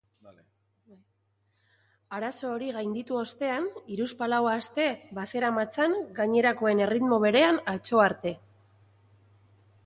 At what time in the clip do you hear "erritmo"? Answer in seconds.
6.87-7.21